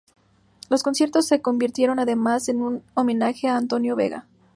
[0.67, 4.25] Los conciertos se convirtieron además en un homenaje a Antonio Vega.